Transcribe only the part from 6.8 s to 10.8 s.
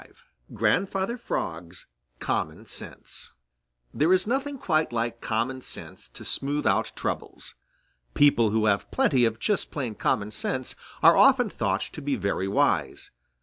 troubles. People who have plenty of just plain common sense